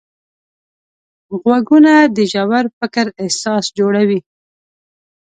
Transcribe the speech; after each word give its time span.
غوږونه 1.41 1.93
د 2.15 2.17
ژور 2.31 2.65
فکر 2.79 3.05
اساس 3.25 3.65
جوړوي 3.77 4.19